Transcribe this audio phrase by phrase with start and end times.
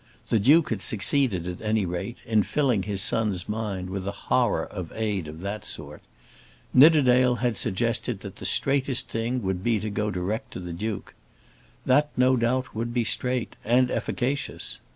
[0.29, 4.65] The Duke had succeeded, at any rate, in filling his son's mind with a horror
[4.65, 6.01] of aid of that sort.
[6.73, 11.13] Nidderdale had suggested that the "straightest" thing would be to go direct to the Duke.
[11.85, 14.79] That no doubt would be straight, and efficacious.